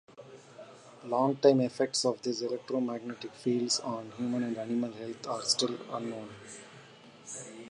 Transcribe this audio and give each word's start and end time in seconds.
Long-time 1.05 1.61
effects 1.61 2.05
of 2.05 2.23
these 2.23 2.41
electromagnetic 2.41 3.33
fields 3.35 3.79
on 3.81 4.09
human 4.17 4.41
and 4.41 4.57
animal 4.57 4.91
health 4.93 5.27
are 5.27 5.43
still 5.43 5.77
unknown. 5.93 6.31